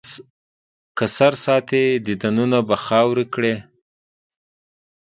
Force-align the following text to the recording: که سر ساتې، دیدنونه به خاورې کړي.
که 0.97 1.05
سر 1.17 1.33
ساتې، 1.43 1.83
دیدنونه 2.05 2.57
به 2.67 2.75
خاورې 2.85 3.25
کړي. 3.33 3.55